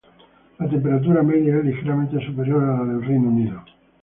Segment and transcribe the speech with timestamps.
[0.57, 3.63] La temperatura media es ligeramente superior a la del Reino Unido.